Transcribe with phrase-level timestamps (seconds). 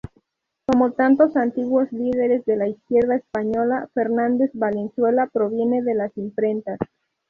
[0.65, 6.79] Como tantos antiguos líderes de la izquierda española, Fernández Valenzuela proviene de las imprentas.